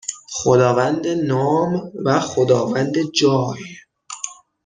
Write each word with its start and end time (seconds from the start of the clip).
خداوند 0.33 1.07
نام 1.07 1.91
و 2.05 2.19
خداوند 2.19 2.93
جای 3.15 3.63